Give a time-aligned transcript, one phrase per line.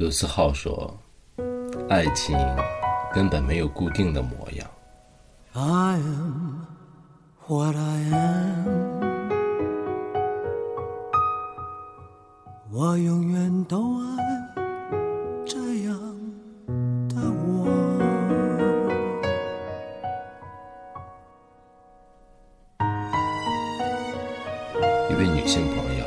[0.00, 0.98] 卢思浩说
[1.90, 2.34] ：“爱情
[3.12, 4.66] 根本没有固定的模样。”
[5.52, 6.64] I am
[7.46, 9.00] what I am，
[12.72, 14.16] 我永远都爱
[15.44, 16.00] 这样
[17.10, 17.66] 的我。
[25.10, 26.06] 一位女性朋友，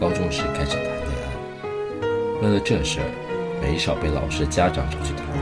[0.00, 0.99] 高中时开始谈
[2.42, 5.34] 为了这事儿，没少被老师、家长找去谈话。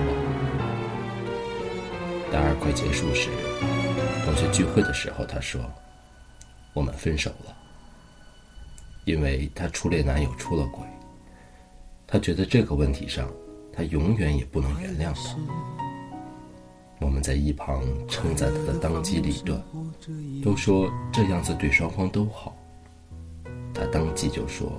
[2.32, 3.30] 大二快结束时，
[4.24, 5.60] 同学聚会的时候，她说
[6.74, 7.56] ：“我们分手了，
[9.04, 10.82] 因为她初恋男友出了轨。
[12.04, 13.30] 她觉得这个问题上，
[13.72, 15.36] 她永远也不能原谅他。”
[17.00, 19.62] 我们在一旁称赞她的当机立断，
[20.42, 22.57] 都说这样子对双方都好。
[23.78, 24.72] 她当即就说：“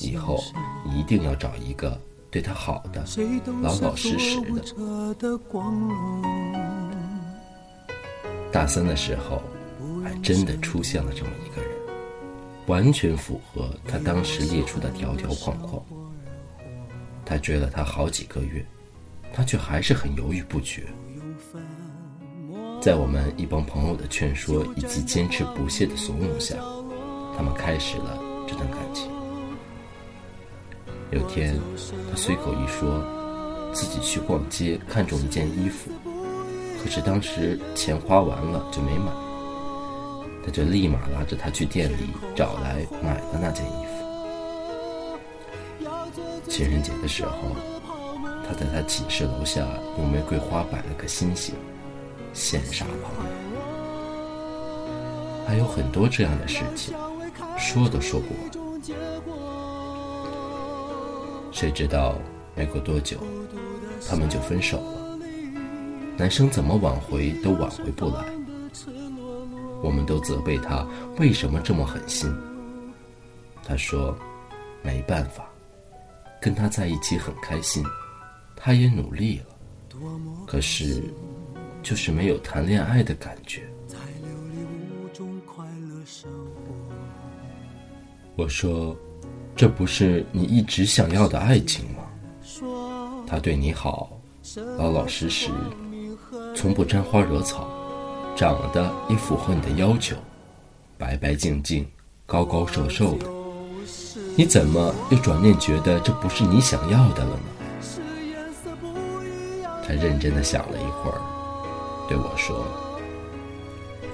[0.00, 0.42] 以后
[0.84, 1.98] 一定要找一个。”
[2.30, 3.02] 对他好的，
[3.62, 4.62] 老老实实的。
[8.52, 9.42] 大三的时候，
[10.04, 11.70] 还真的出现了这么一个人，
[12.66, 15.82] 完全符合他当时列出的条条框框。
[17.24, 18.62] 他追了他好几个月，
[19.32, 20.86] 他却还是很犹豫不决。
[22.78, 26.56] 在我们一帮朋友的劝说以及坚持不懈的怂恿下，
[27.38, 29.08] 他们开始了这段感情。
[31.12, 31.56] 有天，
[32.10, 33.00] 他随口一说，
[33.72, 35.92] 自己去逛街看中一件衣服，
[36.82, 39.12] 可是当时钱花完了就没买。
[40.44, 43.92] 他就立马拉着他去店里找来买了那件衣服。
[46.50, 47.54] 情人节的时候，
[48.44, 49.64] 他在他寝室楼下
[49.96, 51.54] 用玫瑰花摆了个心形，
[52.34, 53.32] 羡煞旁人。
[55.46, 56.96] 还有很多这样的事情，
[57.58, 58.50] 说都说不完。
[61.52, 62.16] 谁知道
[62.54, 63.18] 没过多久，
[64.08, 65.18] 他们就分手了。
[66.16, 68.24] 男生怎么挽回都挽回不来。
[69.82, 70.86] 我们都责备他
[71.18, 72.32] 为什么这么狠心。
[73.64, 74.16] 他说
[74.82, 75.48] ：“没办法，
[76.40, 77.84] 跟他在一起很开心，
[78.56, 79.46] 他也努力了，
[80.46, 81.02] 可是
[81.82, 83.67] 就是没有谈恋爱的感觉。”
[88.38, 88.96] 我说。
[89.56, 92.04] 这不是你一直想要的爱情吗？
[93.26, 94.08] 他对你好，
[94.76, 95.50] 老老实实，
[96.54, 97.68] 从不沾花惹草，
[98.36, 100.14] 长得也符合你的要求，
[100.96, 101.84] 白白净净，
[102.24, 103.26] 高高瘦瘦的。
[104.36, 107.42] 你怎么又转念觉得这不是你想要的了呢？
[109.84, 111.20] 他认真的想了一会儿，
[112.08, 112.64] 对我说：“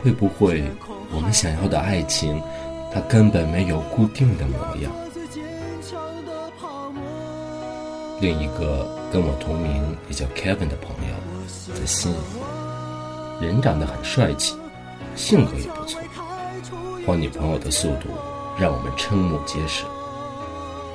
[0.03, 0.65] 会不会
[1.15, 2.41] 我们想要的爱情，
[2.95, 4.93] 它根本没有固定的模样？”
[8.21, 11.15] 另一个跟我同名也叫 Kevin 的朋友，
[11.75, 12.17] 在心里，
[13.45, 14.57] 人长得很帅气，
[15.17, 16.01] 性格也不错，
[17.05, 18.09] 换女朋友的速度
[18.59, 19.85] 让我们瞠目结舌。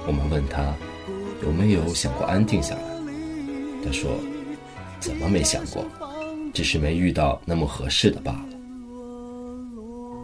[0.07, 0.73] 我们问他
[1.43, 2.81] 有没有想过安定下来，
[3.85, 4.09] 他说
[4.99, 5.85] ：“怎么没想过，
[6.51, 8.45] 只是没遇到那么合适的罢了。”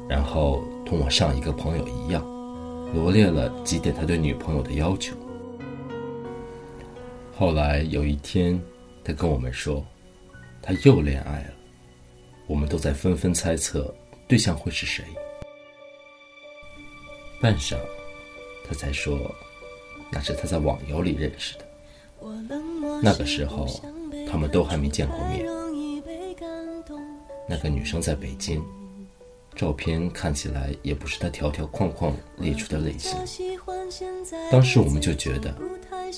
[0.07, 2.23] 然后同我上一个朋友一样，
[2.93, 5.15] 罗列了几点他对女朋友的要求。
[7.35, 8.61] 后来有一天，
[9.03, 9.85] 他跟我们说，
[10.61, 11.53] 他又恋爱了。
[12.47, 13.93] 我们都在纷纷猜测
[14.27, 15.03] 对象会是谁。
[17.41, 17.75] 半晌，
[18.67, 19.19] 他才说，
[20.11, 21.65] 那是他在网游里认识的。
[23.01, 23.67] 那个时候，
[24.29, 25.45] 他们都还没见过面。
[27.49, 28.63] 那个女生在北京，
[29.55, 33.17] 照片看起来也不是他条条框框列出的类型。
[34.51, 35.55] 当时我们就觉得。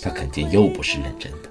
[0.01, 1.49] 他肯定又不是认真的，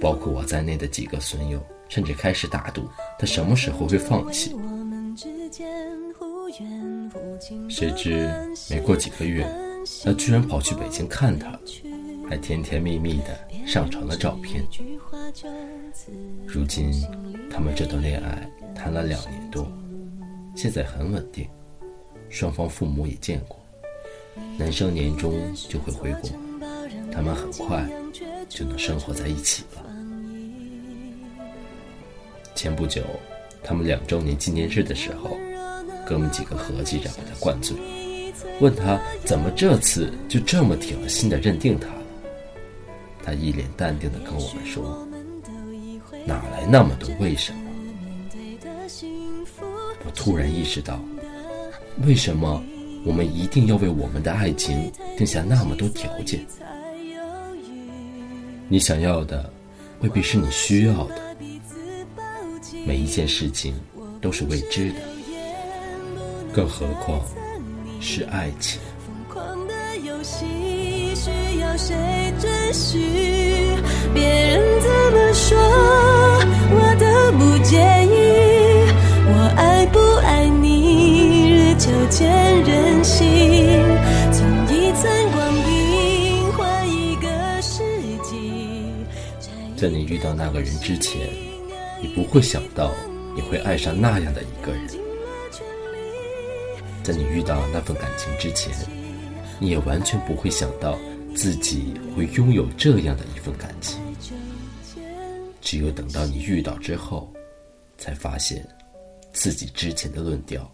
[0.00, 2.86] 包括我在内的几个损友，甚至开始打赌
[3.18, 4.54] 他什么时候会放弃。
[7.70, 8.28] 谁知
[8.68, 9.48] 没过几个月，
[10.04, 11.58] 他居然跑去北京看他，
[12.28, 14.62] 还甜甜蜜蜜的上传了照片。
[16.44, 16.92] 如今，
[17.50, 19.66] 他们这段恋爱谈了两年多，
[20.58, 21.48] 现在很稳定，
[22.28, 23.56] 双方父母也见过，
[24.58, 26.28] 男生年终就会回国。
[27.12, 27.88] 他们很快
[28.48, 29.84] 就能生活在一起了。
[32.56, 33.04] 前不久，
[33.62, 35.36] 他们两周年纪念日的时候，
[36.04, 37.76] 哥们几个合计着把他灌醉，
[38.60, 42.02] 问他怎么这次就这么铁了心的认定他了。
[43.22, 45.06] 他一脸淡定的跟我们说
[46.26, 47.60] ：“哪来那么多为什么？”
[50.18, 51.00] 突然意识到，
[52.04, 52.60] 为什么
[53.04, 56.44] 我们一定要为我们的爱情定下那么多条件？
[58.68, 59.48] 你想要的
[60.00, 61.14] 未必是你需要的，
[62.84, 63.72] 每一件事情
[64.20, 64.96] 都是未知的，
[66.52, 67.24] 更何况
[68.00, 68.80] 是爱情。
[74.12, 75.56] 别人怎么说，
[76.70, 77.06] 我都
[77.38, 77.97] 不介。
[82.18, 83.78] 见人心。
[84.32, 87.78] 从一寸光阴换一个世
[88.24, 88.90] 纪。
[89.76, 91.30] 在你遇到那个人之前，
[92.02, 92.92] 你不会想到
[93.36, 94.88] 你会爱上那样的一个人。
[97.04, 98.74] 在你遇到那份感情之前，
[99.60, 100.98] 你也完全不会想到
[101.36, 103.96] 自己会拥有这样的一份感情。
[105.60, 107.32] 只有等到你遇到之后，
[107.96, 108.66] 才发现
[109.32, 110.68] 自己之前的论调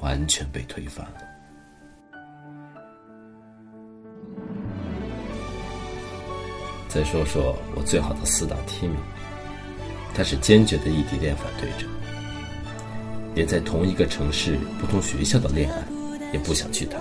[0.00, 1.20] 完全被推翻了。
[6.88, 8.96] 再说说我最好的死党 Timmy，
[10.12, 11.86] 他是坚决的异地恋反对者，
[13.34, 15.84] 连在同一个城市不同学校的恋爱
[16.32, 17.00] 也不想去谈，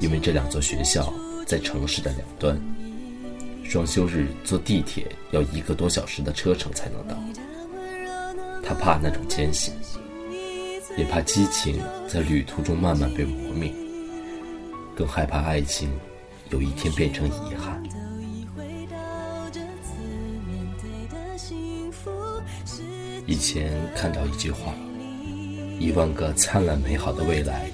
[0.00, 1.12] 因为这两座学校
[1.46, 2.56] 在城市的两端。
[3.64, 7.18] 双休日坐地铁要一个多小时的车程才能到，
[8.62, 9.74] 他怕那种艰辛，
[10.96, 13.72] 也怕激情在旅途中慢慢被磨灭，
[14.96, 15.90] 更害怕爱情
[16.50, 17.82] 有一天变成遗憾。
[23.26, 24.72] 以前看到一句话：
[25.80, 27.70] 一万个灿烂美好的未来，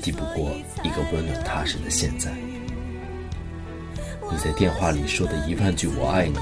[0.00, 0.52] 抵不过
[0.82, 2.32] 一个温暖踏实的现在。
[4.30, 6.38] 你在电话里说的一万句“我爱你”，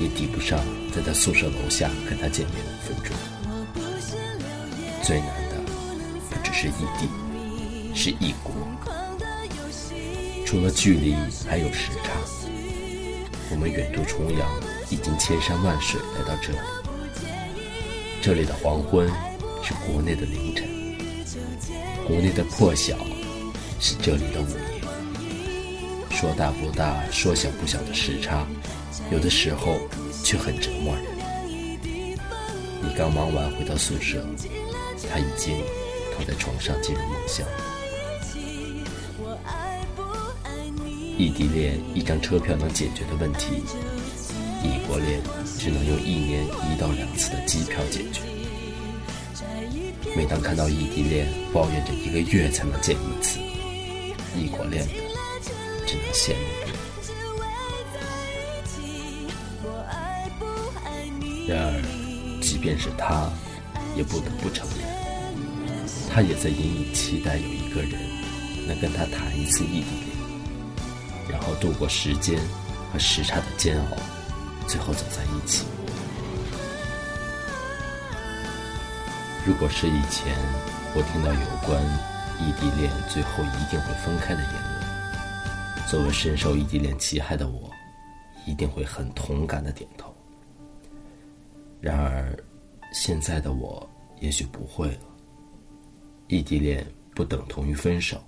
[0.00, 0.60] 也抵不上
[0.94, 3.41] 在他宿舍楼下跟他见面五分钟。
[5.02, 5.56] 最难的
[6.30, 7.08] 不只是异地，
[7.92, 8.52] 是异国。
[10.46, 11.16] 除了距离，
[11.48, 12.12] 还有时差。
[13.50, 14.48] 我们远渡重洋，
[14.90, 16.58] 历经千山万水来到这里。
[18.22, 19.08] 这里的黄昏
[19.62, 20.68] 是国内的凌晨，
[22.06, 22.96] 国内的破晓
[23.80, 24.82] 是这里的午夜。
[26.10, 28.46] 说大不大，说小不小的时差，
[29.10, 29.80] 有的时候
[30.22, 31.04] 却很折磨人。
[32.80, 34.24] 你刚忙完回到宿舍，
[35.12, 35.62] 他已经
[36.16, 37.46] 躺在床上进入梦乡。
[41.18, 43.62] 异地恋一张车票能解决的问题，
[44.64, 45.20] 异国恋
[45.58, 48.22] 只能用一年一到两次的机票解决。
[50.16, 53.38] 每当看到异地恋抱怨着一个月才能见一次，
[54.34, 54.92] 异国恋的。
[55.86, 56.36] 只能羡慕。
[61.46, 61.82] 然而，
[62.40, 63.30] 即便是他，
[63.96, 64.88] 也不得不承认，
[66.14, 67.98] 他也在隐隐期待有一个人
[68.68, 72.38] 能跟他谈一次异地恋，然后度过时间
[72.92, 73.96] 和时差的煎熬，
[74.68, 75.64] 最后走在一起。
[79.46, 80.36] 如果是以前，
[80.94, 81.82] 我听到有关
[82.38, 85.88] 异地恋最后一定会分开的言论。
[85.88, 87.70] 作为深受异地恋其害的我，
[88.46, 90.14] 一定会很同感的点头。
[91.80, 92.36] 然而，
[92.92, 93.88] 现在的我
[94.20, 95.11] 也许不会了。
[96.28, 98.22] 异地恋不等同于分手，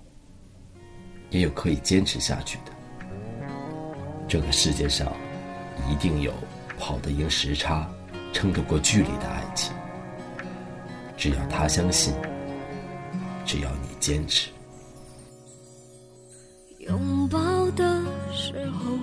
[1.29, 2.71] 也有可以坚持下去的。
[4.27, 5.11] 这个世界上，
[5.91, 6.33] 一定有
[6.77, 7.89] 跑得赢时差、
[8.33, 9.73] 撑得过距离的爱情。
[11.17, 12.13] 只要他相信，
[13.45, 14.49] 只要你坚持。
[16.79, 17.65] 拥抱。
[17.75, 18.97] 的时候，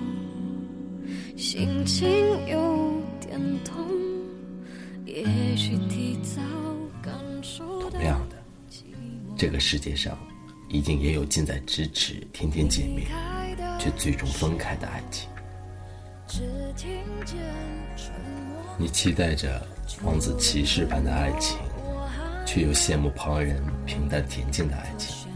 [1.37, 2.07] 心情
[2.47, 3.85] 有点痛。
[5.05, 5.23] 也
[5.55, 6.41] 许提早，
[9.35, 10.17] 这个世界上
[10.69, 13.07] 一定也有近在咫尺、天天见面，
[13.79, 15.29] 却最终分开的爱情。
[18.77, 19.65] 你期待着
[20.03, 21.57] 王子骑士般的爱情，
[22.45, 25.27] 却又羡慕旁人平淡恬静的爱情。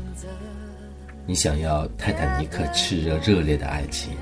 [1.26, 4.16] 你想要泰坦尼克炽热热烈的爱情，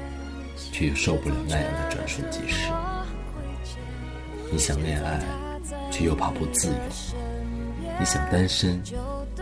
[0.71, 2.71] 却又受不了那样的转瞬即逝。
[4.51, 5.21] 你想恋爱，
[5.91, 6.73] 却又怕不自由；
[7.99, 8.81] 你想单身，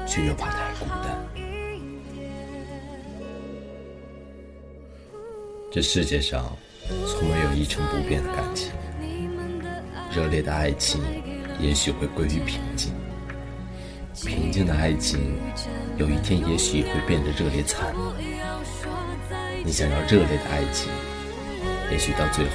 [0.08, 1.18] 却又怕太孤单。
[5.72, 6.56] 这世界上
[7.08, 8.72] 从没有一成不变的感情，
[10.14, 11.02] 热烈的爱情
[11.60, 12.94] 也许会归于平静。
[14.14, 15.20] 平静的爱情，
[15.98, 17.92] 有一天也许会变得热烈惨。
[19.66, 20.92] 你想要热烈的爱情，
[21.92, 22.52] 也许到最后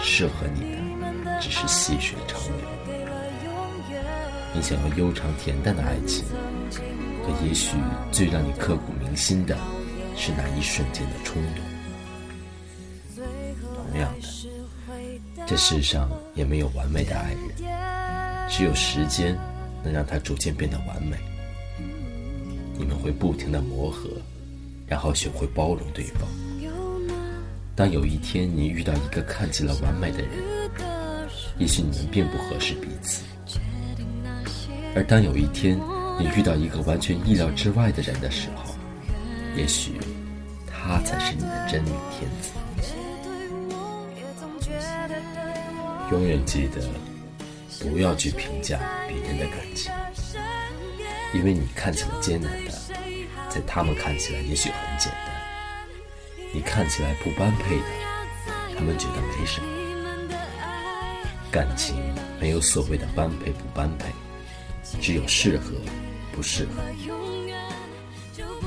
[0.00, 0.72] 适合你
[1.24, 2.68] 的只是细水长流。
[4.52, 6.24] 你想要悠长恬淡的爱情，
[6.70, 7.76] 可也许
[8.12, 9.56] 最让你刻骨铭心的
[10.16, 11.64] 是那一瞬间的冲动。
[13.90, 14.28] 同样的。
[15.46, 19.34] 这世上也没有完美的爱人，只有时间
[19.82, 21.16] 能让他逐渐变得完美。
[22.76, 24.10] 你们会不停的磨合，
[24.86, 26.28] 然后学会包容对方。
[27.74, 30.30] 当有一天你遇到一个看起来完美的人，
[31.58, 33.22] 也许你们并不合适彼此；
[34.94, 35.80] 而当有一天
[36.18, 38.74] 你遇到一个完全意料之外的人的时候，
[39.56, 39.92] 也许
[40.66, 42.50] 他才是你的真命天子。
[46.10, 46.82] 永远记得，
[47.80, 49.92] 不要去评价别人的感情，
[51.34, 52.70] 因为你看起来艰难的，
[53.48, 55.32] 在他们看起来也许很简单；
[56.52, 57.84] 你看起来不般配的，
[58.76, 59.66] 他们觉得没什么。
[61.50, 61.96] 感情
[62.40, 64.06] 没有所谓的般配不般配，
[65.00, 65.74] 只有适合
[66.38, 66.70] 不适合。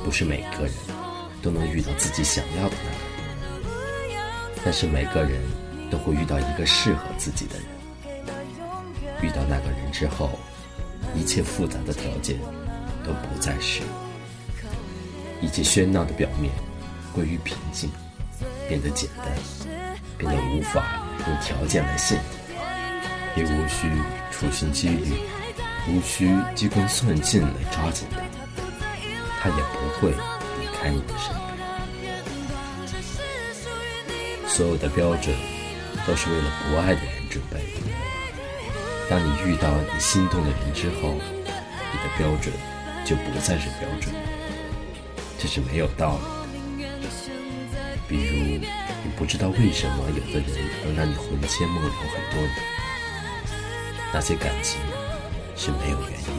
[0.03, 0.73] 不是每个人
[1.41, 2.97] 都能遇到自己想要的那个
[4.13, 4.21] 人，
[4.65, 5.39] 但是每个人。
[5.91, 7.65] 都会遇到一个适合自己的人。
[9.21, 10.39] 遇到那个人之后，
[11.13, 12.39] 一切复杂的条件
[13.03, 13.81] 都不再是，
[15.41, 16.49] 一切喧闹的表面
[17.13, 17.91] 归于平静，
[18.69, 19.27] 变得简单，
[20.17, 22.17] 变得无法用条件来限
[23.35, 23.91] 定，也无需
[24.31, 25.11] 处心积虑，
[25.87, 28.21] 无需机关算尽来抓紧他，
[29.41, 30.11] 他也不会
[30.59, 31.67] 离开你的身边。
[34.47, 35.35] 所有的标准。
[36.07, 37.63] 都是为了不爱的人准备的。
[39.07, 42.51] 当你遇到你心动的人之后，你的标准
[43.05, 44.11] 就不再是标准，
[45.37, 46.23] 这是没有道理
[46.83, 46.89] 的。
[48.07, 48.65] 比如，
[49.03, 52.55] 你不知道为什么有的人能让你魂牵梦绕很多年，
[54.11, 54.81] 那些感情
[55.63, 56.31] 是没有原因的。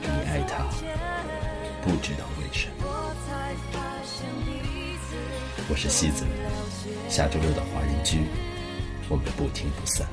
[0.00, 0.64] 你爱他，
[1.82, 2.84] 不知道为什么。
[5.68, 6.24] 我是西子。
[7.08, 8.24] 下周六的华人居，
[9.08, 10.08] 我们不听不散。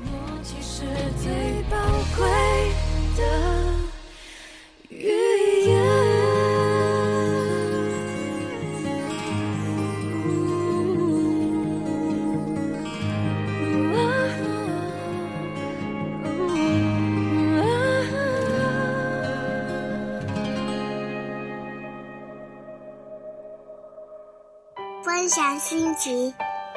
[25.22, 26.34] 分享心情。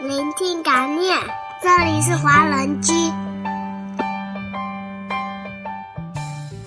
[0.06, 1.16] 聆听感念，
[1.62, 2.92] 这里是华人居。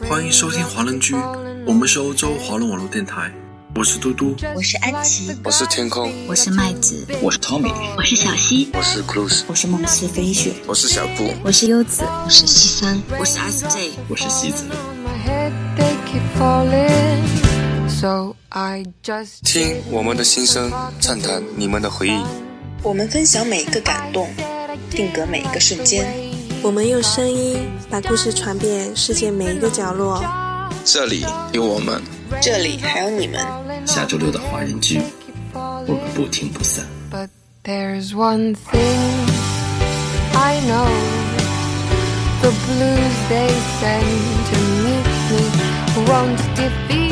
[0.10, 1.14] 欢迎收听华人居，
[1.68, 3.32] 我们是欧洲华人网络电台。
[3.76, 14.66] 我是嘟嘟，我是安琪，我是天空，我是麦子，我是 Tommy，我是小溪，我是 Cruz，我是梦思飞雪，我是小布，我是优子，我是西三，我是 SJ，我是西子。
[19.44, 22.24] 听我们的心声，畅谈你们的回忆。
[22.84, 24.30] 我们分享每一个感动，
[24.92, 26.06] 定格每一个瞬间。
[26.62, 27.58] 我们用声音
[27.90, 30.24] 把故事传遍世界每一个角落。
[30.86, 32.00] 这里有我们，
[32.40, 33.44] 这里还有你们。
[33.88, 35.02] 下周六的华人剧，
[35.54, 37.26] 我们不听不散 i
[40.62, 40.88] know。
[42.42, 43.50] The blues they
[43.82, 44.06] send
[44.52, 45.42] to meet me
[46.06, 47.07] won't defeat